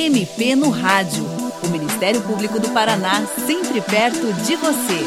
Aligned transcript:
MP 0.00 0.56
no 0.56 0.70
Rádio. 0.70 1.22
O 1.62 1.68
Ministério 1.68 2.22
Público 2.22 2.58
do 2.58 2.70
Paraná, 2.70 3.26
sempre 3.26 3.82
perto 3.82 4.32
de 4.46 4.56
você. 4.56 5.04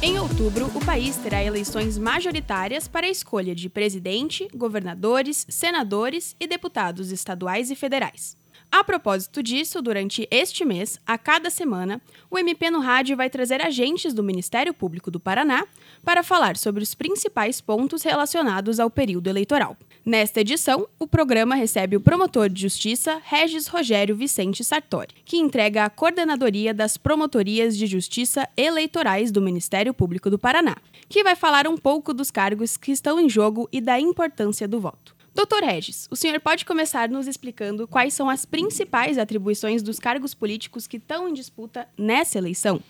Em 0.00 0.18
outubro, 0.18 0.70
o 0.74 0.82
país 0.82 1.16
terá 1.16 1.44
eleições 1.44 1.98
majoritárias 1.98 2.88
para 2.88 3.06
a 3.06 3.10
escolha 3.10 3.54
de 3.54 3.68
presidente, 3.68 4.48
governadores, 4.54 5.44
senadores 5.50 6.34
e 6.40 6.46
deputados 6.46 7.12
estaduais 7.12 7.70
e 7.70 7.76
federais. 7.76 8.41
A 8.74 8.82
propósito 8.82 9.42
disso, 9.42 9.82
durante 9.82 10.26
este 10.30 10.64
mês, 10.64 10.98
a 11.06 11.18
cada 11.18 11.50
semana, 11.50 12.00
o 12.30 12.38
MP 12.38 12.70
no 12.70 12.80
Rádio 12.80 13.14
vai 13.14 13.28
trazer 13.28 13.60
agentes 13.60 14.14
do 14.14 14.22
Ministério 14.22 14.72
Público 14.72 15.10
do 15.10 15.20
Paraná 15.20 15.66
para 16.02 16.22
falar 16.22 16.56
sobre 16.56 16.82
os 16.82 16.94
principais 16.94 17.60
pontos 17.60 18.02
relacionados 18.02 18.80
ao 18.80 18.88
período 18.88 19.28
eleitoral. 19.28 19.76
Nesta 20.06 20.40
edição, 20.40 20.88
o 20.98 21.06
programa 21.06 21.54
recebe 21.54 21.96
o 21.96 22.00
promotor 22.00 22.48
de 22.48 22.62
justiça 22.62 23.20
Regis 23.22 23.66
Rogério 23.66 24.16
Vicente 24.16 24.64
Sartori, 24.64 25.14
que 25.22 25.36
entrega 25.36 25.84
a 25.84 25.90
coordenadoria 25.90 26.72
das 26.72 26.96
promotorias 26.96 27.76
de 27.76 27.86
justiça 27.86 28.48
eleitorais 28.56 29.30
do 29.30 29.42
Ministério 29.42 29.92
Público 29.92 30.30
do 30.30 30.38
Paraná, 30.38 30.76
que 31.10 31.22
vai 31.22 31.36
falar 31.36 31.68
um 31.68 31.76
pouco 31.76 32.14
dos 32.14 32.30
cargos 32.30 32.78
que 32.78 32.90
estão 32.90 33.20
em 33.20 33.28
jogo 33.28 33.68
e 33.70 33.82
da 33.82 34.00
importância 34.00 34.66
do 34.66 34.80
voto. 34.80 35.14
Doutor 35.34 35.62
Regis, 35.62 36.06
o 36.10 36.16
senhor 36.16 36.38
pode 36.40 36.64
começar 36.64 37.08
nos 37.08 37.26
explicando 37.26 37.88
quais 37.88 38.12
são 38.12 38.28
as 38.28 38.44
principais 38.44 39.16
atribuições 39.16 39.82
dos 39.82 39.98
cargos 39.98 40.34
políticos 40.34 40.86
que 40.86 40.98
estão 40.98 41.26
em 41.26 41.32
disputa 41.32 41.88
nessa 41.96 42.36
eleição? 42.36 42.80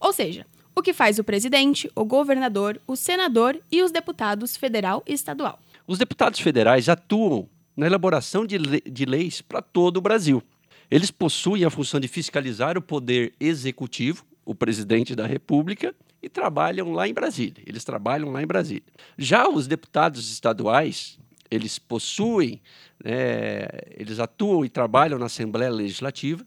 Ou 0.00 0.12
seja, 0.12 0.44
o 0.74 0.82
que 0.82 0.92
faz 0.92 1.20
o 1.20 1.24
presidente, 1.24 1.90
o 1.94 2.04
governador, 2.04 2.80
o 2.88 2.96
senador 2.96 3.56
e 3.70 3.82
os 3.82 3.92
deputados 3.92 4.56
federal 4.56 5.02
e 5.06 5.12
estadual. 5.12 5.60
Os 5.86 5.96
deputados 5.96 6.40
federais 6.40 6.88
atuam 6.88 7.48
na 7.76 7.86
elaboração 7.86 8.44
de, 8.44 8.58
le 8.58 8.80
de 8.80 9.04
leis 9.04 9.40
para 9.40 9.62
todo 9.62 9.98
o 9.98 10.00
Brasil. 10.00 10.42
Eles 10.90 11.10
possuem 11.10 11.64
a 11.64 11.70
função 11.70 12.00
de 12.00 12.08
fiscalizar 12.08 12.76
o 12.76 12.82
poder 12.82 13.32
executivo, 13.38 14.24
o 14.44 14.54
presidente 14.54 15.14
da 15.14 15.26
República, 15.26 15.94
e 16.22 16.28
trabalham 16.28 16.92
lá 16.92 17.08
em 17.08 17.14
Brasília. 17.14 17.62
Eles 17.66 17.84
trabalham 17.84 18.30
lá 18.30 18.42
em 18.42 18.46
Brasília. 18.46 18.82
Já 19.16 19.48
os 19.48 19.66
deputados 19.66 20.30
estaduais 20.30 21.18
eles 21.52 21.78
possuem, 21.78 22.60
né, 23.04 23.68
eles 23.90 24.18
atuam 24.18 24.64
e 24.64 24.68
trabalham 24.70 25.18
na 25.18 25.26
Assembleia 25.26 25.70
Legislativa, 25.70 26.46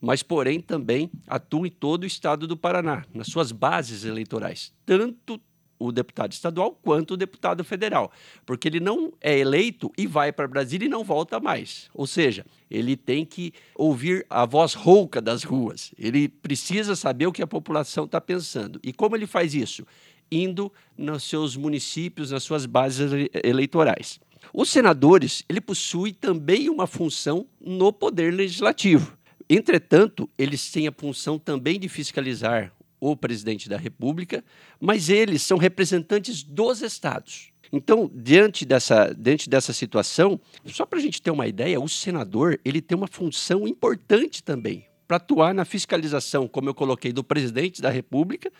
mas, 0.00 0.22
porém, 0.22 0.60
também 0.60 1.10
atuam 1.26 1.66
em 1.66 1.70
todo 1.70 2.04
o 2.04 2.06
estado 2.06 2.46
do 2.46 2.56
Paraná, 2.56 3.04
nas 3.12 3.26
suas 3.26 3.50
bases 3.50 4.04
eleitorais, 4.04 4.72
tanto 4.86 5.40
o 5.76 5.90
deputado 5.90 6.30
estadual 6.30 6.78
quanto 6.82 7.14
o 7.14 7.16
deputado 7.16 7.64
federal, 7.64 8.12
porque 8.46 8.68
ele 8.68 8.78
não 8.78 9.12
é 9.20 9.36
eleito 9.36 9.90
e 9.98 10.06
vai 10.06 10.32
para 10.32 10.46
Brasília 10.46 10.86
e 10.86 10.88
não 10.88 11.02
volta 11.02 11.40
mais. 11.40 11.90
Ou 11.92 12.06
seja, 12.06 12.46
ele 12.70 12.96
tem 12.96 13.24
que 13.24 13.52
ouvir 13.74 14.24
a 14.30 14.46
voz 14.46 14.74
rouca 14.74 15.20
das 15.20 15.42
ruas, 15.42 15.92
ele 15.98 16.28
precisa 16.28 16.94
saber 16.94 17.26
o 17.26 17.32
que 17.32 17.42
a 17.42 17.46
população 17.46 18.04
está 18.04 18.20
pensando. 18.20 18.78
E 18.84 18.92
como 18.92 19.16
ele 19.16 19.26
faz 19.26 19.52
isso? 19.52 19.84
Indo 20.30 20.72
nos 20.96 21.24
seus 21.24 21.56
municípios, 21.56 22.30
nas 22.30 22.42
suas 22.44 22.66
bases 22.66 23.10
eleitorais. 23.42 24.20
Os 24.56 24.68
senadores, 24.68 25.42
ele 25.48 25.60
possui 25.60 26.12
também 26.12 26.70
uma 26.70 26.86
função 26.86 27.44
no 27.60 27.92
poder 27.92 28.32
legislativo. 28.32 29.18
Entretanto, 29.50 30.30
eles 30.38 30.70
têm 30.70 30.86
a 30.86 30.92
função 30.92 31.40
também 31.40 31.76
de 31.76 31.88
fiscalizar 31.88 32.72
o 33.00 33.16
presidente 33.16 33.68
da 33.68 33.76
República, 33.76 34.44
mas 34.78 35.08
eles 35.08 35.42
são 35.42 35.58
representantes 35.58 36.44
dos 36.44 36.82
estados. 36.82 37.50
Então, 37.72 38.08
diante 38.14 38.64
dessa, 38.64 39.12
diante 39.12 39.50
dessa 39.50 39.72
situação, 39.72 40.40
só 40.66 40.86
para 40.86 41.00
a 41.00 41.02
gente 41.02 41.20
ter 41.20 41.32
uma 41.32 41.48
ideia, 41.48 41.80
o 41.80 41.88
senador 41.88 42.60
ele 42.64 42.80
tem 42.80 42.96
uma 42.96 43.08
função 43.08 43.66
importante 43.66 44.40
também 44.40 44.86
para 45.08 45.16
atuar 45.16 45.52
na 45.52 45.64
fiscalização, 45.64 46.46
como 46.46 46.68
eu 46.68 46.74
coloquei, 46.74 47.12
do 47.12 47.24
presidente 47.24 47.82
da 47.82 47.90
República, 47.90 48.52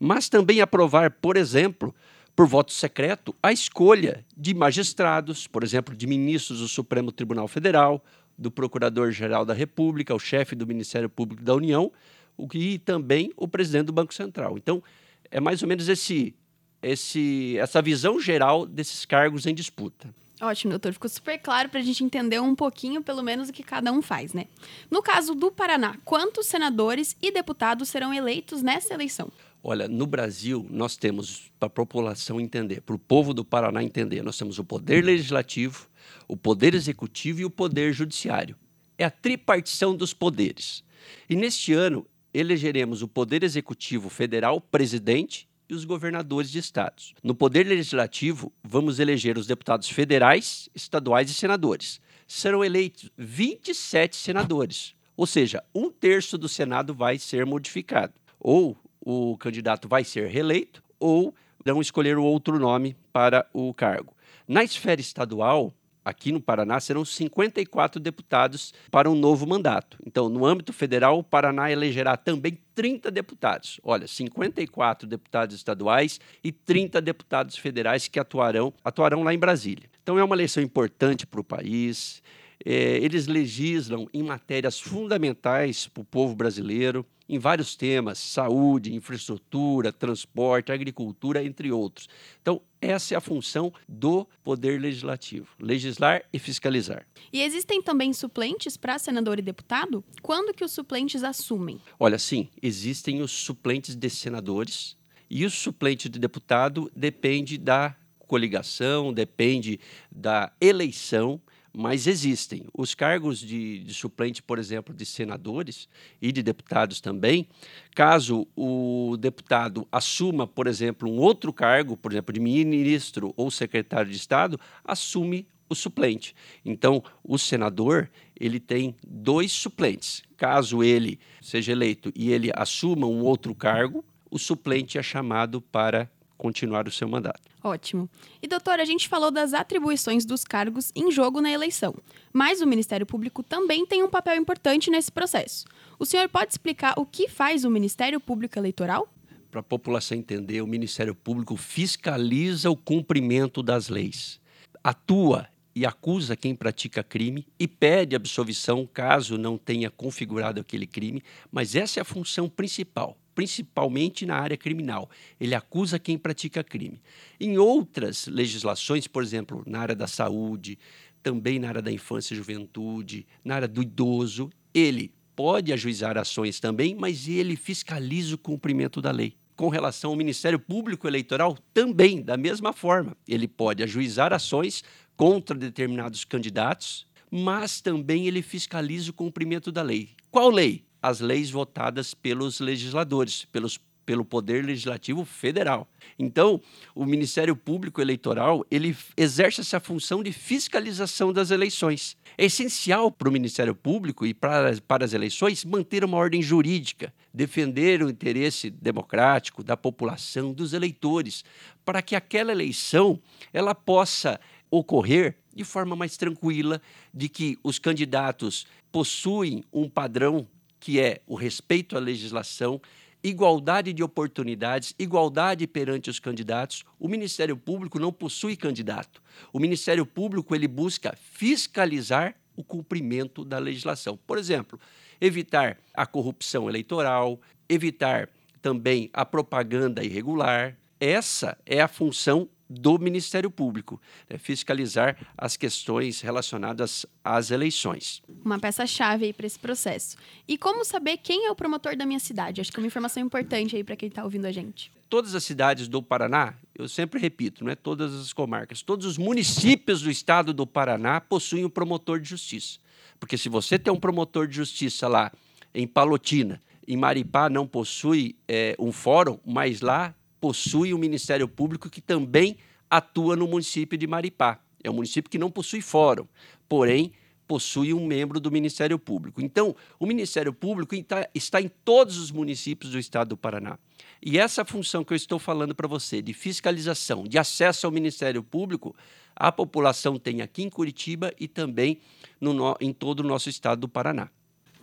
mas 0.00 0.30
também 0.30 0.62
aprovar, 0.62 1.10
por 1.10 1.36
exemplo, 1.36 1.94
por 2.34 2.46
voto 2.46 2.72
secreto, 2.72 3.34
a 3.42 3.52
escolha 3.52 4.24
de 4.36 4.54
magistrados, 4.54 5.46
por 5.46 5.62
exemplo, 5.62 5.94
de 5.94 6.06
ministros 6.06 6.60
do 6.60 6.68
Supremo 6.68 7.12
Tribunal 7.12 7.46
Federal, 7.46 8.04
do 8.36 8.50
Procurador-Geral 8.50 9.44
da 9.44 9.54
República, 9.54 10.14
o 10.14 10.18
chefe 10.18 10.56
do 10.56 10.66
Ministério 10.66 11.08
Público 11.08 11.42
da 11.42 11.54
União, 11.54 11.92
o 12.36 12.48
que 12.48 12.78
também 12.80 13.32
o 13.36 13.46
presidente 13.46 13.86
do 13.86 13.92
Banco 13.92 14.12
Central. 14.12 14.58
Então, 14.58 14.82
é 15.30 15.38
mais 15.38 15.62
ou 15.62 15.68
menos 15.68 15.88
esse, 15.88 16.34
esse, 16.82 17.56
essa 17.58 17.80
visão 17.80 18.18
geral 18.18 18.66
desses 18.66 19.04
cargos 19.04 19.46
em 19.46 19.54
disputa. 19.54 20.12
Ótimo, 20.40 20.70
doutor. 20.70 20.92
Ficou 20.92 21.08
super 21.08 21.38
claro 21.38 21.68
para 21.68 21.78
a 21.78 21.82
gente 21.82 22.02
entender 22.02 22.40
um 22.40 22.56
pouquinho, 22.56 23.00
pelo 23.02 23.22
menos, 23.22 23.48
o 23.48 23.52
que 23.52 23.62
cada 23.62 23.92
um 23.92 24.02
faz, 24.02 24.32
né? 24.32 24.46
No 24.90 25.00
caso 25.00 25.34
do 25.34 25.50
Paraná, 25.50 25.96
quantos 26.04 26.46
senadores 26.46 27.16
e 27.22 27.30
deputados 27.30 27.88
serão 27.88 28.12
eleitos 28.12 28.60
nessa 28.60 28.92
eleição? 28.92 29.30
Olha, 29.66 29.88
no 29.88 30.06
Brasil, 30.06 30.66
nós 30.68 30.94
temos, 30.94 31.50
para 31.58 31.68
a 31.68 31.70
população 31.70 32.38
entender, 32.38 32.82
para 32.82 32.94
o 32.94 32.98
povo 32.98 33.32
do 33.32 33.42
Paraná 33.42 33.82
entender, 33.82 34.22
nós 34.22 34.36
temos 34.36 34.58
o 34.58 34.64
poder 34.64 35.02
legislativo, 35.02 35.88
o 36.28 36.36
poder 36.36 36.74
executivo 36.74 37.40
e 37.40 37.46
o 37.46 37.50
poder 37.50 37.90
judiciário. 37.94 38.56
É 38.98 39.06
a 39.06 39.10
tripartição 39.10 39.96
dos 39.96 40.12
poderes. 40.12 40.84
E 41.30 41.34
neste 41.34 41.72
ano, 41.72 42.06
elegeremos 42.34 43.00
o 43.00 43.08
poder 43.08 43.42
executivo 43.42 44.10
federal, 44.10 44.60
presidente 44.60 45.48
e 45.66 45.72
os 45.72 45.86
governadores 45.86 46.50
de 46.50 46.58
estados. 46.58 47.14
No 47.22 47.34
poder 47.34 47.66
legislativo, 47.66 48.52
vamos 48.62 48.98
eleger 48.98 49.38
os 49.38 49.46
deputados 49.46 49.88
federais, 49.88 50.68
estaduais 50.74 51.30
e 51.30 51.34
senadores. 51.34 52.02
Serão 52.28 52.62
eleitos 52.62 53.10
27 53.16 54.14
senadores, 54.14 54.94
ou 55.16 55.26
seja, 55.26 55.64
um 55.74 55.90
terço 55.90 56.36
do 56.36 56.50
Senado 56.50 56.92
vai 56.92 57.18
ser 57.18 57.46
modificado. 57.46 58.12
Ou 58.38 58.76
o 59.04 59.36
candidato 59.36 59.88
vai 59.88 60.02
ser 60.02 60.28
reeleito 60.28 60.82
ou 60.98 61.34
não 61.64 61.80
escolher 61.80 62.16
outro 62.16 62.58
nome 62.58 62.96
para 63.12 63.46
o 63.52 63.72
cargo. 63.74 64.14
Na 64.46 64.62
esfera 64.62 65.00
estadual, 65.00 65.72
aqui 66.04 66.30
no 66.30 66.40
Paraná, 66.40 66.78
serão 66.78 67.04
54 67.04 68.00
deputados 68.00 68.74
para 68.90 69.10
um 69.10 69.14
novo 69.14 69.46
mandato. 69.46 69.98
Então, 70.06 70.28
no 70.28 70.44
âmbito 70.44 70.72
federal, 70.72 71.18
o 71.18 71.24
Paraná 71.24 71.70
elegerá 71.70 72.16
também 72.16 72.58
30 72.74 73.10
deputados. 73.10 73.80
Olha, 73.82 74.06
54 74.06 75.08
deputados 75.08 75.56
estaduais 75.56 76.20
e 76.42 76.52
30 76.52 77.00
deputados 77.00 77.56
federais 77.56 78.06
que 78.08 78.20
atuarão, 78.20 78.72
atuarão 78.84 79.22
lá 79.22 79.32
em 79.32 79.38
Brasília. 79.38 79.88
Então, 80.02 80.18
é 80.18 80.24
uma 80.24 80.36
eleição 80.36 80.62
importante 80.62 81.26
para 81.26 81.40
o 81.40 81.44
país. 81.44 82.22
É, 82.64 82.96
eles 82.96 83.26
legislam 83.26 84.08
em 84.12 84.22
matérias 84.22 84.80
fundamentais 84.80 85.86
para 85.86 86.00
o 86.00 86.04
povo 86.04 86.34
brasileiro, 86.34 87.04
em 87.28 87.38
vários 87.38 87.76
temas: 87.76 88.18
saúde, 88.18 88.94
infraestrutura, 88.94 89.92
transporte, 89.92 90.72
agricultura, 90.72 91.44
entre 91.44 91.70
outros. 91.70 92.08
Então, 92.40 92.62
essa 92.80 93.14
é 93.14 93.16
a 93.16 93.20
função 93.20 93.72
do 93.88 94.26
Poder 94.42 94.80
Legislativo: 94.80 95.48
legislar 95.60 96.22
e 96.32 96.38
fiscalizar. 96.38 97.06
E 97.32 97.42
existem 97.42 97.82
também 97.82 98.12
suplentes 98.12 98.76
para 98.76 98.98
senador 98.98 99.38
e 99.38 99.42
deputado? 99.42 100.02
Quando 100.22 100.54
que 100.54 100.64
os 100.64 100.72
suplentes 100.72 101.22
assumem? 101.22 101.80
Olha, 101.98 102.18
sim, 102.18 102.48
existem 102.62 103.20
os 103.20 103.30
suplentes 103.30 103.94
de 103.94 104.08
senadores 104.08 104.96
e 105.28 105.44
o 105.44 105.50
suplente 105.50 106.08
de 106.08 106.18
deputado 106.18 106.90
depende 106.94 107.58
da 107.58 107.94
coligação, 108.26 109.12
depende 109.12 109.78
da 110.10 110.52
eleição 110.60 111.40
mas 111.74 112.06
existem. 112.06 112.66
Os 112.72 112.94
cargos 112.94 113.38
de, 113.38 113.80
de, 113.80 113.92
suplente, 113.92 114.42
por 114.42 114.58
exemplo, 114.58 114.94
de 114.94 115.04
senadores 115.04 115.88
e 116.22 116.30
de 116.30 116.42
deputados 116.42 117.00
também, 117.00 117.48
caso 117.94 118.46
o 118.56 119.16
deputado 119.18 119.86
assuma, 119.90 120.46
por 120.46 120.66
exemplo, 120.66 121.10
um 121.10 121.18
outro 121.18 121.52
cargo, 121.52 121.96
por 121.96 122.12
exemplo, 122.12 122.32
de 122.32 122.40
ministro 122.40 123.34
ou 123.36 123.50
secretário 123.50 124.10
de 124.10 124.16
Estado, 124.16 124.58
assume 124.84 125.48
o 125.68 125.74
suplente. 125.74 126.34
Então, 126.64 127.02
o 127.22 127.38
senador 127.38 128.10
ele 128.38 128.60
tem 128.60 128.94
dois 129.06 129.50
suplentes. 129.50 130.22
Caso 130.36 130.82
ele 130.82 131.18
seja 131.40 131.72
eleito 131.72 132.12
e 132.14 132.30
ele 132.30 132.50
assuma 132.54 133.06
um 133.06 133.22
outro 133.22 133.54
cargo, 133.54 134.04
o 134.30 134.38
suplente 134.38 134.98
é 134.98 135.02
chamado 135.02 135.60
para 135.60 136.10
continuar 136.36 136.86
o 136.86 136.90
seu 136.90 137.08
mandato. 137.08 137.42
Ótimo. 137.62 138.08
E 138.42 138.46
doutor, 138.46 138.80
a 138.80 138.84
gente 138.84 139.08
falou 139.08 139.30
das 139.30 139.54
atribuições 139.54 140.24
dos 140.24 140.44
cargos 140.44 140.92
em 140.94 141.10
jogo 141.10 141.40
na 141.40 141.50
eleição, 141.50 141.94
mas 142.32 142.60
o 142.60 142.66
Ministério 142.66 143.06
Público 143.06 143.42
também 143.42 143.86
tem 143.86 144.02
um 144.02 144.10
papel 144.10 144.36
importante 144.36 144.90
nesse 144.90 145.10
processo. 145.10 145.64
O 145.98 146.04
senhor 146.04 146.28
pode 146.28 146.52
explicar 146.52 146.94
o 146.98 147.06
que 147.06 147.28
faz 147.28 147.64
o 147.64 147.70
Ministério 147.70 148.20
Público 148.20 148.58
Eleitoral? 148.58 149.08
Para 149.50 149.60
a 149.60 149.62
população 149.62 150.18
entender, 150.18 150.60
o 150.60 150.66
Ministério 150.66 151.14
Público 151.14 151.56
fiscaliza 151.56 152.70
o 152.70 152.76
cumprimento 152.76 153.62
das 153.62 153.88
leis, 153.88 154.40
atua 154.82 155.48
e 155.74 155.86
acusa 155.86 156.36
quem 156.36 156.54
pratica 156.54 157.02
crime 157.02 157.46
e 157.58 157.66
pede 157.66 158.14
absolvição 158.14 158.86
caso 158.86 159.38
não 159.38 159.56
tenha 159.56 159.90
configurado 159.90 160.60
aquele 160.60 160.86
crime, 160.86 161.22
mas 161.50 161.74
essa 161.74 162.00
é 162.00 162.02
a 162.02 162.04
função 162.04 162.48
principal 162.48 163.16
principalmente 163.34 164.24
na 164.24 164.36
área 164.36 164.56
criminal. 164.56 165.10
Ele 165.40 165.54
acusa 165.54 165.98
quem 165.98 166.16
pratica 166.16 166.62
crime. 166.62 167.00
Em 167.40 167.58
outras 167.58 168.26
legislações, 168.26 169.06
por 169.06 169.22
exemplo, 169.22 169.62
na 169.66 169.80
área 169.80 169.96
da 169.96 170.06
saúde, 170.06 170.78
também 171.22 171.58
na 171.58 171.68
área 171.68 171.82
da 171.82 171.90
infância 171.90 172.34
e 172.34 172.36
juventude, 172.36 173.26
na 173.44 173.56
área 173.56 173.68
do 173.68 173.82
idoso. 173.82 174.50
Ele 174.72 175.12
pode 175.34 175.72
ajuizar 175.72 176.16
ações 176.16 176.60
também, 176.60 176.94
mas 176.94 177.26
ele 177.26 177.56
fiscaliza 177.56 178.34
o 178.34 178.38
cumprimento 178.38 179.00
da 179.00 179.10
lei. 179.10 179.34
Com 179.56 179.68
relação 179.68 180.10
ao 180.10 180.16
Ministério 180.16 180.58
Público 180.58 181.06
Eleitoral, 181.06 181.56
também, 181.72 182.20
da 182.20 182.36
mesma 182.36 182.72
forma, 182.72 183.16
ele 183.26 183.46
pode 183.46 183.82
ajuizar 183.82 184.32
ações 184.32 184.82
contra 185.16 185.56
determinados 185.56 186.24
candidatos, 186.24 187.06
mas 187.30 187.80
também 187.80 188.26
ele 188.26 188.42
fiscaliza 188.42 189.10
o 189.10 189.14
cumprimento 189.14 189.72
da 189.72 189.82
lei. 189.82 190.10
Qual 190.30 190.50
lei? 190.50 190.84
As 191.06 191.20
leis 191.20 191.50
votadas 191.50 192.14
pelos 192.14 192.60
legisladores, 192.60 193.44
pelos 193.52 193.78
pelo 194.04 194.24
Poder 194.24 194.64
Legislativo 194.64 195.24
Federal. 195.24 195.88
Então, 196.18 196.60
o 196.94 197.04
Ministério 197.04 197.56
Público 197.56 198.00
Eleitoral, 198.00 198.64
ele 198.70 198.96
exerce 199.16 199.60
essa 199.60 199.80
função 199.80 200.22
de 200.22 200.32
fiscalização 200.32 201.32
das 201.32 201.50
eleições. 201.50 202.16
É 202.36 202.44
essencial 202.44 203.10
para 203.10 203.28
o 203.28 203.32
Ministério 203.32 203.74
Público 203.74 204.26
e 204.26 204.34
para, 204.34 204.76
para 204.86 205.04
as 205.04 205.12
eleições 205.12 205.64
manter 205.64 206.04
uma 206.04 206.16
ordem 206.16 206.42
jurídica, 206.42 207.12
defender 207.32 208.02
o 208.02 208.10
interesse 208.10 208.70
democrático 208.70 209.62
da 209.62 209.76
população, 209.76 210.52
dos 210.52 210.72
eleitores, 210.72 211.44
para 211.84 212.02
que 212.02 212.14
aquela 212.14 212.52
eleição 212.52 213.20
ela 213.52 213.74
possa 213.74 214.38
ocorrer 214.70 215.36
de 215.54 215.64
forma 215.64 215.94
mais 215.94 216.16
tranquila, 216.16 216.80
de 217.12 217.28
que 217.28 217.56
os 217.62 217.78
candidatos 217.78 218.66
possuem 218.90 219.64
um 219.72 219.88
padrão 219.88 220.46
que 220.84 221.00
é 221.00 221.22
o 221.26 221.34
respeito 221.34 221.96
à 221.96 221.98
legislação, 221.98 222.78
igualdade 223.22 223.90
de 223.90 224.02
oportunidades, 224.02 224.94
igualdade 224.98 225.66
perante 225.66 226.10
os 226.10 226.20
candidatos. 226.20 226.84
O 227.00 227.08
Ministério 227.08 227.56
Público 227.56 227.98
não 227.98 228.12
possui 228.12 228.54
candidato. 228.54 229.22
O 229.50 229.58
Ministério 229.58 230.04
Público 230.04 230.54
ele 230.54 230.68
busca 230.68 231.16
fiscalizar 231.16 232.36
o 232.54 232.62
cumprimento 232.62 233.46
da 233.46 233.58
legislação. 233.58 234.18
Por 234.26 234.36
exemplo, 234.36 234.78
evitar 235.18 235.78
a 235.94 236.04
corrupção 236.04 236.68
eleitoral, 236.68 237.40
evitar 237.66 238.28
também 238.60 239.08
a 239.14 239.24
propaganda 239.24 240.04
irregular. 240.04 240.76
Essa 241.00 241.56
é 241.64 241.80
a 241.80 241.88
função 241.88 242.46
do 242.68 242.98
Ministério 242.98 243.50
Público, 243.50 244.00
né, 244.28 244.38
fiscalizar 244.38 245.16
as 245.36 245.56
questões 245.56 246.20
relacionadas 246.20 247.06
às 247.22 247.50
eleições. 247.50 248.22
Uma 248.44 248.58
peça-chave 248.58 249.26
aí 249.26 249.32
para 249.32 249.46
esse 249.46 249.58
processo. 249.58 250.16
E 250.48 250.56
como 250.56 250.84
saber 250.84 251.18
quem 251.18 251.46
é 251.46 251.50
o 251.50 251.54
promotor 251.54 251.96
da 251.96 252.06
minha 252.06 252.20
cidade? 252.20 252.60
Acho 252.60 252.70
que 252.72 252.78
é 252.78 252.82
uma 252.82 252.86
informação 252.86 253.22
importante 253.22 253.76
aí 253.76 253.84
para 253.84 253.96
quem 253.96 254.08
está 254.08 254.24
ouvindo 254.24 254.46
a 254.46 254.52
gente. 254.52 254.90
Todas 255.08 255.34
as 255.34 255.44
cidades 255.44 255.86
do 255.86 256.02
Paraná, 256.02 256.54
eu 256.74 256.88
sempre 256.88 257.20
repito, 257.20 257.62
não 257.62 257.70
é 257.70 257.76
todas 257.76 258.14
as 258.14 258.32
comarcas, 258.32 258.82
todos 258.82 259.06
os 259.06 259.18
municípios 259.18 260.02
do 260.02 260.10
estado 260.10 260.52
do 260.52 260.66
Paraná 260.66 261.20
possuem 261.20 261.64
um 261.64 261.70
promotor 261.70 262.18
de 262.18 262.28
justiça. 262.28 262.78
Porque 263.20 263.38
se 263.38 263.48
você 263.48 263.78
tem 263.78 263.92
um 263.92 264.00
promotor 264.00 264.48
de 264.48 264.56
justiça 264.56 265.06
lá 265.06 265.30
em 265.74 265.86
Palotina, 265.86 266.60
em 266.86 266.96
Maripá 266.96 267.48
não 267.48 267.66
possui 267.66 268.36
é, 268.48 268.74
um 268.78 268.92
fórum, 268.92 269.38
mas 269.44 269.80
lá 269.80 270.14
possui 270.44 270.92
um 270.92 270.98
Ministério 270.98 271.48
Público 271.48 271.88
que 271.88 272.02
também 272.02 272.58
atua 272.90 273.34
no 273.34 273.48
município 273.48 273.96
de 273.96 274.06
Maripá. 274.06 274.60
É 274.82 274.90
um 274.90 274.92
município 274.92 275.30
que 275.30 275.38
não 275.38 275.50
possui 275.50 275.80
fórum, 275.80 276.28
porém 276.68 277.12
possui 277.48 277.94
um 277.94 278.06
membro 278.06 278.38
do 278.38 278.50
Ministério 278.50 278.98
Público. 278.98 279.40
Então, 279.40 279.74
o 279.98 280.04
Ministério 280.04 280.52
Público 280.52 280.94
está 281.34 281.62
em 281.62 281.70
todos 281.82 282.18
os 282.18 282.30
municípios 282.30 282.92
do 282.92 282.98
estado 282.98 283.28
do 283.28 283.38
Paraná. 283.38 283.78
E 284.22 284.38
essa 284.38 284.66
função 284.66 285.02
que 285.02 285.14
eu 285.14 285.16
estou 285.16 285.38
falando 285.38 285.74
para 285.74 285.88
você, 285.88 286.20
de 286.20 286.34
fiscalização, 286.34 287.24
de 287.24 287.38
acesso 287.38 287.86
ao 287.86 287.90
Ministério 287.90 288.42
Público, 288.42 288.94
a 289.34 289.50
população 289.50 290.18
tem 290.18 290.42
aqui 290.42 290.62
em 290.62 290.68
Curitiba 290.68 291.32
e 291.40 291.48
também 291.48 292.00
no, 292.38 292.76
em 292.82 292.92
todo 292.92 293.20
o 293.20 293.26
nosso 293.26 293.48
estado 293.48 293.80
do 293.80 293.88
Paraná. 293.88 294.28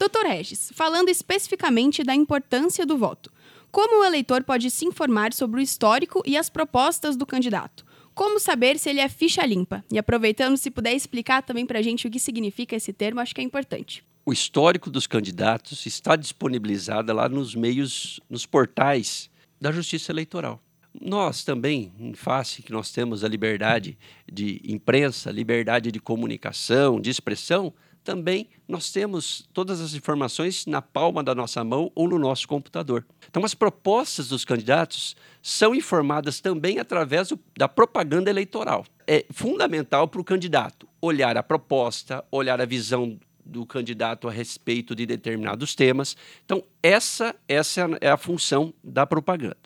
Doutor 0.01 0.25
Regis, 0.25 0.71
falando 0.73 1.09
especificamente 1.09 2.03
da 2.03 2.15
importância 2.15 2.83
do 2.87 2.97
voto, 2.97 3.31
como 3.71 4.01
o 4.01 4.03
eleitor 4.03 4.43
pode 4.43 4.69
se 4.69 4.85
informar 4.85 5.33
sobre 5.33 5.61
o 5.61 5.63
histórico 5.63 6.21
e 6.25 6.35
as 6.35 6.49
propostas 6.49 7.15
do 7.15 7.25
candidato? 7.25 7.85
Como 8.13 8.39
saber 8.39 8.77
se 8.77 8.89
ele 8.89 8.99
é 8.99 9.07
ficha 9.07 9.45
limpa? 9.45 9.83
E 9.89 9.97
aproveitando, 9.97 10.57
se 10.57 10.69
puder 10.69 10.93
explicar 10.93 11.41
também 11.41 11.65
para 11.65 11.79
a 11.79 11.81
gente 11.81 12.05
o 12.05 12.11
que 12.11 12.19
significa 12.19 12.75
esse 12.75 12.91
termo, 12.91 13.21
acho 13.21 13.33
que 13.33 13.39
é 13.39 13.43
importante. 13.43 14.03
O 14.25 14.33
histórico 14.33 14.89
dos 14.89 15.07
candidatos 15.07 15.85
está 15.85 16.15
disponibilizado 16.15 17.13
lá 17.13 17.29
nos 17.29 17.55
meios, 17.55 18.19
nos 18.29 18.45
portais 18.45 19.29
da 19.59 19.71
Justiça 19.71 20.11
Eleitoral. 20.11 20.61
Nós 20.99 21.45
também, 21.45 21.93
em 21.97 22.13
face 22.13 22.61
que 22.61 22.73
nós 22.73 22.91
temos 22.91 23.23
a 23.23 23.27
liberdade 23.27 23.97
de 24.29 24.61
imprensa, 24.65 25.31
liberdade 25.31 25.91
de 25.91 25.99
comunicação, 25.99 26.99
de 26.99 27.09
expressão, 27.09 27.73
também 28.03 28.49
nós 28.67 28.91
temos 28.91 29.47
todas 29.53 29.79
as 29.81 29.93
informações 29.93 30.65
na 30.65 30.81
palma 30.81 31.23
da 31.23 31.35
nossa 31.35 31.63
mão 31.63 31.91
ou 31.93 32.07
no 32.07 32.17
nosso 32.17 32.47
computador. 32.47 33.05
Então, 33.29 33.45
as 33.45 33.53
propostas 33.53 34.29
dos 34.29 34.43
candidatos 34.43 35.15
são 35.41 35.75
informadas 35.75 36.39
também 36.39 36.79
através 36.79 37.29
do, 37.29 37.39
da 37.57 37.67
propaganda 37.67 38.29
eleitoral. 38.29 38.85
É 39.07 39.25
fundamental 39.31 40.07
para 40.07 40.21
o 40.21 40.23
candidato 40.23 40.87
olhar 41.01 41.37
a 41.37 41.43
proposta, 41.43 42.23
olhar 42.31 42.61
a 42.61 42.65
visão 42.65 43.19
do 43.43 43.65
candidato 43.65 44.27
a 44.27 44.31
respeito 44.31 44.95
de 44.95 45.05
determinados 45.05 45.75
temas. 45.75 46.15
Então, 46.45 46.63
essa, 46.81 47.35
essa 47.47 47.89
é 47.99 48.09
a 48.09 48.17
função 48.17 48.73
da 48.83 49.05
propaganda. 49.05 49.57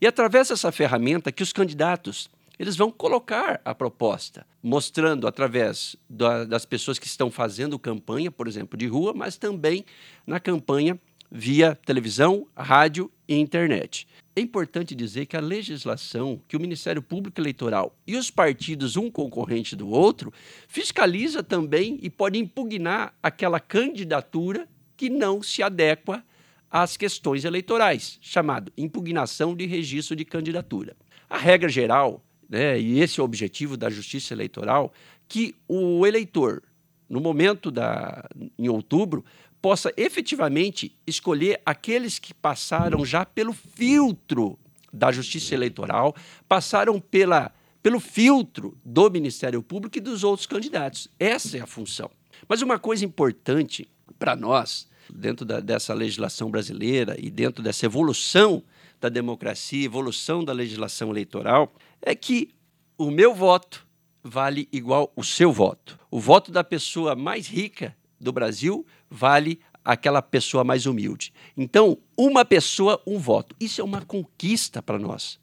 E 0.00 0.06
através 0.06 0.48
dessa 0.48 0.70
ferramenta 0.70 1.32
que 1.32 1.42
os 1.42 1.52
candidatos 1.52 2.28
eles 2.58 2.76
vão 2.76 2.90
colocar 2.90 3.60
a 3.64 3.74
proposta, 3.74 4.46
mostrando 4.62 5.26
através 5.26 5.96
da, 6.08 6.44
das 6.44 6.64
pessoas 6.64 6.98
que 6.98 7.06
estão 7.06 7.30
fazendo 7.30 7.78
campanha, 7.78 8.30
por 8.30 8.46
exemplo, 8.46 8.78
de 8.78 8.86
rua, 8.86 9.12
mas 9.14 9.36
também 9.36 9.84
na 10.26 10.38
campanha 10.38 10.98
via 11.30 11.74
televisão, 11.74 12.46
rádio 12.56 13.10
e 13.28 13.34
internet. 13.34 14.06
É 14.36 14.40
importante 14.40 14.94
dizer 14.94 15.26
que 15.26 15.36
a 15.36 15.40
legislação 15.40 16.40
que 16.46 16.56
o 16.56 16.60
Ministério 16.60 17.02
Público 17.02 17.40
Eleitoral 17.40 17.96
e 18.06 18.16
os 18.16 18.30
partidos, 18.30 18.96
um 18.96 19.10
concorrente 19.10 19.74
do 19.74 19.88
outro, 19.88 20.32
fiscaliza 20.68 21.42
também 21.42 21.98
e 22.02 22.08
pode 22.08 22.38
impugnar 22.38 23.14
aquela 23.22 23.58
candidatura 23.58 24.68
que 24.96 25.10
não 25.10 25.42
se 25.42 25.62
adequa 25.62 26.24
às 26.70 26.96
questões 26.96 27.44
eleitorais, 27.44 28.18
chamado 28.20 28.72
impugnação 28.76 29.54
de 29.54 29.66
registro 29.66 30.16
de 30.16 30.24
candidatura. 30.24 30.96
A 31.28 31.38
regra 31.38 31.68
geral 31.68 32.24
né, 32.48 32.78
e 32.78 33.00
esse 33.00 33.20
é 33.20 33.22
o 33.22 33.24
objetivo 33.24 33.76
da 33.76 33.90
justiça 33.90 34.34
eleitoral, 34.34 34.92
que 35.28 35.54
o 35.66 36.06
eleitor, 36.06 36.62
no 37.08 37.20
momento 37.20 37.70
da, 37.70 38.28
em 38.58 38.68
outubro, 38.68 39.24
possa 39.60 39.92
efetivamente 39.96 40.94
escolher 41.06 41.60
aqueles 41.64 42.18
que 42.18 42.34
passaram 42.34 43.04
já 43.04 43.24
pelo 43.24 43.52
filtro 43.52 44.58
da 44.92 45.10
justiça 45.10 45.54
eleitoral, 45.54 46.14
passaram 46.46 47.00
pela, 47.00 47.50
pelo 47.82 47.98
filtro 47.98 48.76
do 48.84 49.10
Ministério 49.10 49.62
Público 49.62 49.98
e 49.98 50.00
dos 50.00 50.22
outros 50.22 50.46
candidatos. 50.46 51.08
Essa 51.18 51.58
é 51.58 51.60
a 51.60 51.66
função. 51.66 52.10
Mas 52.48 52.62
uma 52.62 52.78
coisa 52.78 53.04
importante 53.04 53.88
para 54.18 54.36
nós, 54.36 54.86
dentro 55.12 55.44
da, 55.44 55.60
dessa 55.60 55.94
legislação 55.94 56.50
brasileira 56.50 57.16
e 57.18 57.30
dentro 57.30 57.62
dessa 57.62 57.86
evolução 57.86 58.62
da 59.04 59.10
democracia, 59.10 59.84
evolução 59.84 60.42
da 60.42 60.52
legislação 60.54 61.10
eleitoral, 61.10 61.74
é 62.00 62.14
que 62.14 62.54
o 62.96 63.10
meu 63.10 63.34
voto 63.34 63.86
vale 64.22 64.66
igual 64.72 65.12
o 65.14 65.22
seu 65.22 65.52
voto. 65.52 65.98
O 66.10 66.18
voto 66.18 66.50
da 66.50 66.64
pessoa 66.64 67.14
mais 67.14 67.46
rica 67.46 67.94
do 68.18 68.32
Brasil 68.32 68.86
vale 69.10 69.60
aquela 69.84 70.22
pessoa 70.22 70.64
mais 70.64 70.86
humilde. 70.86 71.34
Então, 71.54 71.98
uma 72.16 72.46
pessoa, 72.46 72.98
um 73.06 73.18
voto. 73.18 73.54
Isso 73.60 73.82
é 73.82 73.84
uma 73.84 74.00
conquista 74.00 74.82
para 74.82 74.98
nós. 74.98 75.38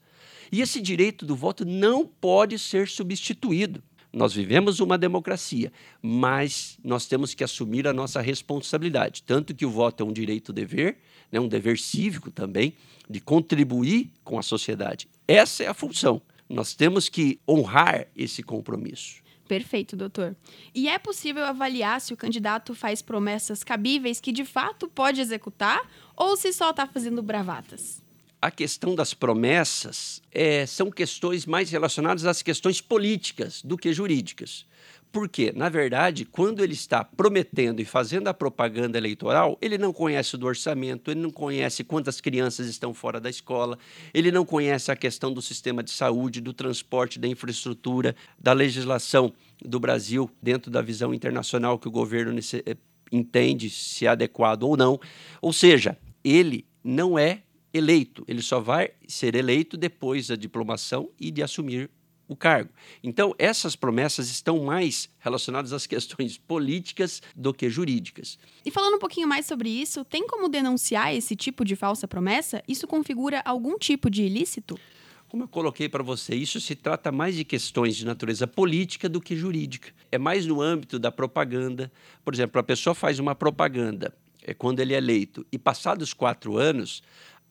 E 0.52 0.60
esse 0.60 0.82
direito 0.82 1.24
do 1.24 1.36
voto 1.36 1.64
não 1.64 2.04
pode 2.08 2.58
ser 2.58 2.88
substituído. 2.88 3.84
Nós 4.12 4.34
vivemos 4.34 4.80
uma 4.80 4.98
democracia, 4.98 5.72
mas 6.02 6.80
nós 6.84 7.06
temos 7.06 7.36
que 7.36 7.44
assumir 7.44 7.88
a 7.88 7.94
nossa 7.94 8.20
responsabilidade. 8.20 9.22
Tanto 9.22 9.54
que 9.54 9.68
o 9.68 9.70
voto 9.70 10.02
é 10.02 10.06
um 10.06 10.12
direito-dever, 10.12 10.98
né, 11.32 11.40
um 11.40 11.48
dever 11.48 11.78
cívico 11.78 12.30
também, 12.30 12.74
de 13.10 13.20
contribuir 13.20 14.12
com 14.24 14.38
a 14.38 14.44
sociedade. 14.44 15.08
Essa 15.28 15.64
é 15.64 15.68
a 15.68 15.74
função. 15.74 16.22
Nós 16.50 16.74
temos 16.74 17.08
que 17.08 17.40
honrar 17.48 18.08
esse 18.16 18.44
compromisso. 18.44 19.22
Perfeito, 19.48 19.98
doutor. 19.98 20.34
E 20.74 20.88
é 20.88 20.98
possível 20.98 21.44
avaliar 21.44 22.00
se 22.00 22.14
o 22.14 22.18
candidato 22.18 22.74
faz 22.74 23.02
promessas 23.02 23.66
cabíveis 23.66 24.22
que 24.22 24.32
de 24.32 24.46
fato 24.46 24.88
pode 24.88 25.20
executar 25.20 25.82
ou 26.16 26.38
se 26.38 26.54
só 26.54 26.70
está 26.70 26.88
fazendo 26.88 27.22
bravatas? 27.22 28.02
A 28.42 28.50
questão 28.50 28.96
das 28.96 29.14
promessas 29.14 30.22
é, 30.32 30.66
são 30.66 30.90
questões 30.90 31.46
mais 31.46 31.70
relacionadas 31.70 32.26
às 32.26 32.42
questões 32.42 32.80
políticas 32.80 33.62
do 33.62 33.78
que 33.78 33.92
jurídicas. 33.92 34.66
Porque, 35.12 35.52
na 35.54 35.68
verdade, 35.68 36.24
quando 36.24 36.64
ele 36.64 36.74
está 36.74 37.04
prometendo 37.04 37.82
e 37.82 37.86
fazendo 37.86 38.30
a 38.30 38.34
propaganda 38.34 38.98
eleitoral, 38.98 39.58
ele 39.62 39.78
não 39.78 39.92
conhece 39.92 40.38
do 40.38 40.46
orçamento, 40.46 41.12
ele 41.12 41.20
não 41.20 41.30
conhece 41.30 41.84
quantas 41.84 42.22
crianças 42.22 42.68
estão 42.68 42.94
fora 42.94 43.20
da 43.20 43.30
escola, 43.30 43.78
ele 44.14 44.32
não 44.32 44.46
conhece 44.46 44.90
a 44.90 44.96
questão 44.96 45.34
do 45.34 45.42
sistema 45.42 45.84
de 45.84 45.92
saúde, 45.92 46.40
do 46.40 46.54
transporte, 46.54 47.20
da 47.20 47.28
infraestrutura, 47.28 48.16
da 48.40 48.54
legislação 48.54 49.34
do 49.64 49.80
Brasil 49.82 50.32
dentro 50.42 50.72
da 50.72 50.82
visão 50.82 51.14
internacional 51.14 51.78
que 51.78 51.90
o 51.90 51.92
governo 51.92 52.40
eh, 52.40 52.78
entende 53.12 53.70
se 53.70 54.06
é 54.06 54.10
adequado 54.10 54.64
ou 54.64 54.78
não. 54.78 54.98
Ou 55.42 55.52
seja, 55.52 55.98
ele 56.24 56.66
não 56.82 57.20
é 57.20 57.44
eleito, 57.74 58.24
ele 58.28 58.42
só 58.42 58.62
vai 58.62 58.92
ser 59.08 59.36
eleito 59.36 59.76
depois 59.76 60.28
da 60.28 60.36
diplomação 60.38 61.10
e 61.20 61.32
de 61.32 61.44
assumir 61.44 61.90
o 62.32 62.36
cargo. 62.36 62.70
Então, 63.04 63.36
essas 63.38 63.76
promessas 63.76 64.30
estão 64.30 64.64
mais 64.64 65.10
relacionadas 65.20 65.74
às 65.74 65.86
questões 65.86 66.38
políticas 66.38 67.22
do 67.36 67.54
que 67.54 67.70
jurídicas. 67.70 68.40
E 68.66 68.72
falando 68.72 68.96
um 68.96 69.00
pouquinho 69.00 69.28
mais 69.28 69.46
sobre 69.46 69.70
isso, 69.70 70.06
tem 70.06 70.26
como 70.26 70.48
denunciar 70.48 71.14
esse 71.14 71.36
tipo 71.36 71.66
de 71.66 71.76
falsa 71.76 72.08
promessa? 72.08 72.64
Isso 72.66 72.88
configura 72.88 73.42
algum 73.44 73.78
tipo 73.78 74.10
de 74.10 74.24
ilícito? 74.24 74.80
Como 75.28 75.44
eu 75.44 75.48
coloquei 75.48 75.90
para 75.90 76.04
você, 76.04 76.34
isso 76.34 76.62
se 76.62 76.74
trata 76.74 77.12
mais 77.12 77.36
de 77.36 77.44
questões 77.44 77.98
de 77.98 78.06
natureza 78.06 78.48
política 78.48 79.10
do 79.10 79.20
que 79.20 79.36
jurídica. 79.36 79.92
É 80.10 80.18
mais 80.18 80.46
no 80.46 80.62
âmbito 80.62 80.98
da 80.98 81.12
propaganda. 81.12 81.92
Por 82.24 82.34
exemplo, 82.34 82.62
a 82.62 82.64
pessoa 82.64 82.96
faz 82.96 83.20
uma 83.20 83.36
propaganda 83.36 84.16
é, 84.42 84.54
quando 84.54 84.80
ele 84.80 84.94
é 84.94 84.98
eleito 84.98 85.46
e 85.52 85.58
passados 85.58 86.14
quatro 86.14 86.58
anos, 86.58 87.04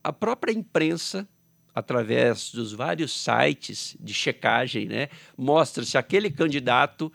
a 0.03 0.11
própria 0.11 0.51
imprensa 0.51 1.27
através 1.73 2.51
dos 2.51 2.73
vários 2.73 3.11
sites 3.11 3.95
de 3.99 4.13
checagem, 4.13 4.85
né, 4.87 5.09
mostra 5.37 5.83
se 5.83 5.97
aquele 5.97 6.29
candidato 6.29 7.11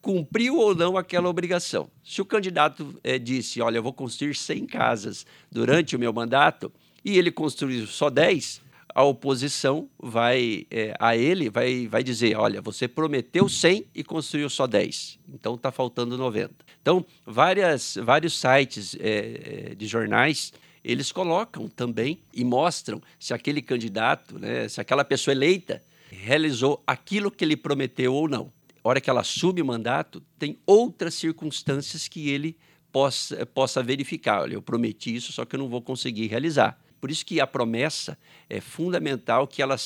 cumpriu 0.00 0.56
ou 0.56 0.74
não 0.74 0.96
aquela 0.96 1.28
obrigação. 1.28 1.90
Se 2.02 2.20
o 2.20 2.24
candidato 2.24 2.98
é, 3.04 3.18
disse, 3.18 3.60
olha, 3.60 3.78
eu 3.78 3.82
vou 3.82 3.92
construir 3.92 4.34
100 4.34 4.66
casas 4.66 5.26
durante 5.50 5.94
o 5.94 5.98
meu 5.98 6.12
mandato, 6.12 6.72
e 7.04 7.18
ele 7.18 7.30
construiu 7.30 7.86
só 7.86 8.10
10, 8.10 8.60
a 8.94 9.02
oposição 9.02 9.88
vai 9.98 10.66
é, 10.70 10.94
a 10.98 11.16
ele 11.16 11.48
vai, 11.48 11.86
vai 11.86 12.02
dizer, 12.02 12.36
olha, 12.36 12.60
você 12.60 12.88
prometeu 12.88 13.48
100 13.48 13.86
e 13.94 14.02
construiu 14.02 14.50
só 14.50 14.66
10, 14.66 15.18
então 15.32 15.54
está 15.54 15.70
faltando 15.70 16.18
90. 16.18 16.52
Então, 16.82 17.04
várias, 17.24 17.96
vários 18.02 18.38
sites 18.38 18.96
é, 18.98 19.74
de 19.76 19.86
jornais 19.86 20.52
eles 20.84 21.12
colocam 21.12 21.68
também 21.68 22.20
e 22.32 22.44
mostram 22.44 23.00
se 23.18 23.34
aquele 23.34 23.60
candidato, 23.60 24.38
né, 24.38 24.68
se 24.68 24.80
aquela 24.80 25.04
pessoa 25.04 25.34
eleita 25.34 25.82
realizou 26.10 26.82
aquilo 26.86 27.30
que 27.30 27.44
ele 27.44 27.56
prometeu 27.56 28.14
ou 28.14 28.28
não. 28.28 28.52
A 28.82 28.88
hora 28.88 29.00
que 29.00 29.10
ela 29.10 29.20
assume 29.20 29.60
o 29.60 29.64
mandato, 29.64 30.22
tem 30.38 30.58
outras 30.66 31.14
circunstâncias 31.14 32.08
que 32.08 32.30
ele 32.30 32.56
possa, 32.90 33.44
possa 33.46 33.82
verificar. 33.82 34.42
Olha, 34.42 34.54
eu 34.54 34.62
prometi 34.62 35.14
isso, 35.14 35.32
só 35.32 35.44
que 35.44 35.54
eu 35.54 35.58
não 35.58 35.68
vou 35.68 35.82
conseguir 35.82 36.26
realizar. 36.26 36.80
Por 37.00 37.10
isso 37.10 37.24
que 37.24 37.40
a 37.40 37.46
promessa 37.46 38.18
é 38.48 38.60
fundamental 38.60 39.46
que 39.46 39.62
ela 39.62 39.76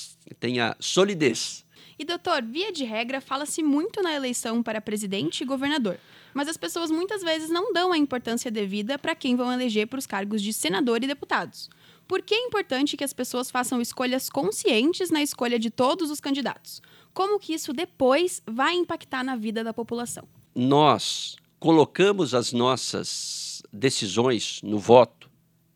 tenha 0.40 0.76
solidez. 0.80 1.63
E, 1.98 2.04
doutor, 2.04 2.42
via 2.42 2.72
de 2.72 2.84
regra, 2.84 3.20
fala-se 3.20 3.62
muito 3.62 4.02
na 4.02 4.12
eleição 4.14 4.62
para 4.62 4.80
presidente 4.80 5.42
e 5.42 5.46
governador. 5.46 5.98
Mas 6.32 6.48
as 6.48 6.56
pessoas 6.56 6.90
muitas 6.90 7.22
vezes 7.22 7.50
não 7.50 7.72
dão 7.72 7.92
a 7.92 7.98
importância 7.98 8.50
devida 8.50 8.98
para 8.98 9.14
quem 9.14 9.36
vão 9.36 9.52
eleger 9.52 9.86
para 9.86 9.98
os 9.98 10.06
cargos 10.06 10.42
de 10.42 10.52
senador 10.52 11.02
e 11.02 11.06
deputados. 11.06 11.70
Por 12.08 12.20
que 12.20 12.34
é 12.34 12.46
importante 12.46 12.96
que 12.96 13.04
as 13.04 13.12
pessoas 13.12 13.50
façam 13.50 13.80
escolhas 13.80 14.28
conscientes 14.28 15.10
na 15.10 15.22
escolha 15.22 15.58
de 15.58 15.70
todos 15.70 16.10
os 16.10 16.20
candidatos? 16.20 16.82
Como 17.12 17.38
que 17.38 17.54
isso 17.54 17.72
depois 17.72 18.42
vai 18.46 18.74
impactar 18.74 19.22
na 19.22 19.36
vida 19.36 19.62
da 19.62 19.72
população? 19.72 20.26
Nós 20.54 21.36
colocamos 21.58 22.34
as 22.34 22.52
nossas 22.52 23.62
decisões 23.72 24.60
no 24.62 24.78
voto 24.78 25.30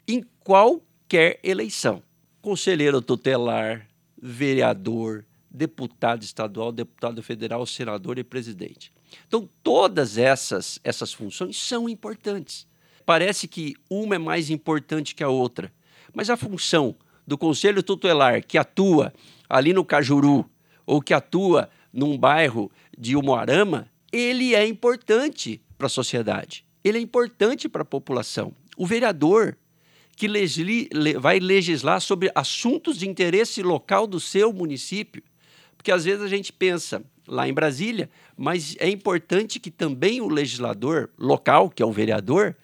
em 0.06 0.24
qual 0.40 0.82
qualquer 1.08 1.40
eleição. 1.42 2.02
Conselheiro 2.42 3.00
tutelar, 3.00 3.88
vereador, 4.20 5.24
deputado 5.50 6.22
estadual, 6.22 6.72
deputado 6.72 7.22
federal, 7.22 7.64
senador 7.66 8.18
e 8.18 8.24
presidente. 8.24 8.92
Então, 9.26 9.48
todas 9.62 10.18
essas, 10.18 10.78
essas 10.84 11.12
funções 11.12 11.56
são 11.56 11.88
importantes. 11.88 12.66
Parece 13.06 13.48
que 13.48 13.74
uma 13.88 14.16
é 14.16 14.18
mais 14.18 14.50
importante 14.50 15.14
que 15.14 15.24
a 15.24 15.28
outra, 15.28 15.72
mas 16.12 16.28
a 16.28 16.36
função 16.36 16.94
do 17.26 17.38
conselho 17.38 17.82
tutelar 17.82 18.42
que 18.44 18.58
atua 18.58 19.12
ali 19.48 19.72
no 19.72 19.84
Cajuru 19.84 20.48
ou 20.86 21.00
que 21.00 21.14
atua 21.14 21.70
num 21.92 22.18
bairro 22.18 22.70
de 22.96 23.16
Umuarama, 23.16 23.90
ele 24.12 24.54
é 24.54 24.66
importante 24.66 25.60
para 25.76 25.86
a 25.86 25.90
sociedade. 25.90 26.64
Ele 26.84 26.98
é 26.98 27.00
importante 27.00 27.68
para 27.68 27.82
a 27.82 27.86
população. 27.86 28.54
O 28.76 28.86
vereador 28.86 29.56
que 30.18 30.26
vai 31.20 31.38
legislar 31.38 32.00
sobre 32.00 32.28
assuntos 32.34 32.98
de 32.98 33.08
interesse 33.08 33.62
local 33.62 34.04
do 34.04 34.18
seu 34.18 34.52
município. 34.52 35.22
Porque 35.78 35.92
às 35.92 36.04
vezes 36.04 36.22
a 36.22 36.28
gente 36.28 36.52
pensa 36.52 37.02
lá 37.26 37.48
em 37.48 37.54
Brasília, 37.54 38.10
mas 38.36 38.76
é 38.80 38.90
importante 38.90 39.60
que 39.60 39.70
também 39.70 40.20
o 40.20 40.28
legislador 40.28 41.08
local, 41.16 41.70
que 41.70 41.82
é 41.82 41.86
o 41.86 41.92
vereador, 41.92 42.56